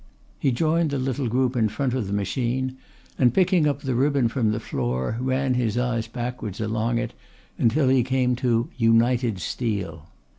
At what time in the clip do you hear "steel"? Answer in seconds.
9.37-10.07